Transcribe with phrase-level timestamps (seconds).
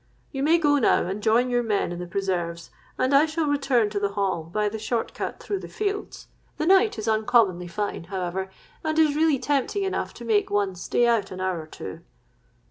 [0.31, 3.91] You may now go and join your men in the preserves; and I shall return
[3.91, 6.25] to the Hall, by the short cut through the fields.
[6.57, 8.49] The night is uncommonly fine, however,
[8.83, 11.99] and is really tempting enough to make one stay out an hour or two.'